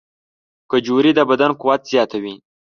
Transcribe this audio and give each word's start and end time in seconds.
کجورې 0.71 1.11
د 1.15 1.19
بدن 1.29 1.51
قوت 1.61 1.81
زیاتوي. 1.91 2.35